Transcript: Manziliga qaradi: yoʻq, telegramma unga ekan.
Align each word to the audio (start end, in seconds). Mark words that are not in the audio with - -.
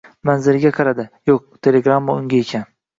Manziliga 0.29 0.71
qaradi: 0.79 1.07
yoʻq, 1.33 1.47
telegramma 1.69 2.21
unga 2.21 2.45
ekan. 2.45 2.71